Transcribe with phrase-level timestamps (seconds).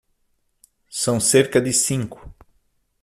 [0.89, 2.33] São cerca de cinco.